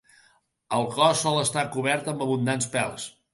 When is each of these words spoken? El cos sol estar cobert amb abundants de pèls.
El 0.77 0.87
cos 0.95 1.21
sol 1.25 1.37
estar 1.41 1.65
cobert 1.77 2.11
amb 2.15 2.25
abundants 2.27 2.69
de 2.71 2.73
pèls. 2.79 3.07